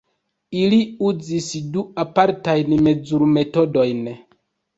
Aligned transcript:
Ili 0.61 0.77
uzis 1.09 1.49
du 1.75 1.83
apartajn 2.05 2.73
mezurmetodojn. 2.89 4.03